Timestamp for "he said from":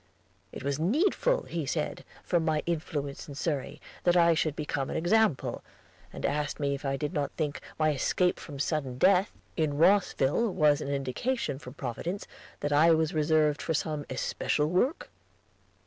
1.43-2.43